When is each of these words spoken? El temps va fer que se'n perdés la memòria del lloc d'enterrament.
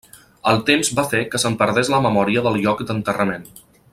El 0.51 0.61
temps 0.69 0.89
va 0.99 1.03
fer 1.11 1.21
que 1.35 1.41
se'n 1.43 1.59
perdés 1.61 1.93
la 1.95 2.01
memòria 2.07 2.45
del 2.47 2.59
lloc 2.65 2.83
d'enterrament. 2.89 3.49